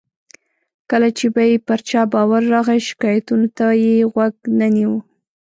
کله 0.89 1.09
چې 1.17 1.25
به 1.33 1.43
یې 1.49 1.57
پر 1.67 1.79
چا 1.89 2.01
باور 2.13 2.43
راغی، 2.53 2.79
شکایتونو 2.89 3.47
ته 3.57 3.65
یې 3.83 3.95
غوږ 4.11 4.35
نه 4.59 4.67
نیو. 4.75 4.93